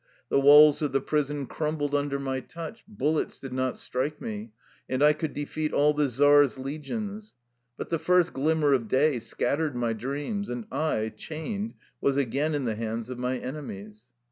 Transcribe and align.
The 0.29 0.39
walls 0.39 0.81
of 0.81 0.93
the 0.93 0.99
prison 0.99 1.45
crum 1.45 1.75
bled 1.77 1.93
under 1.93 2.17
my 2.17 2.39
touch, 2.39 2.83
bullets 2.87 3.37
did 3.39 3.53
not 3.53 3.77
strike 3.77 4.19
me, 4.19 4.51
and 4.89 5.03
I 5.03 5.13
could 5.13 5.35
defeat 5.35 5.73
all 5.73 5.93
the 5.93 6.07
czar's 6.07 6.57
legions. 6.57 7.35
But 7.77 7.89
the 7.89 7.99
first 7.99 8.33
glimmer 8.33 8.73
of 8.73 8.87
day 8.87 9.19
scattered 9.19 9.75
my 9.75 9.93
dreams, 9.93 10.49
and 10.49 10.65
I, 10.71 11.13
chained, 11.15 11.75
was 12.01 12.17
again 12.17 12.55
in 12.55 12.65
the 12.65 12.73
hands 12.73 13.11
of 13.11 13.19
my 13.19 13.37
enemies. 13.37 14.07